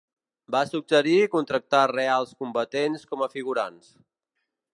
[0.53, 3.95] Va suggerir contractar reals combatents com a figurants.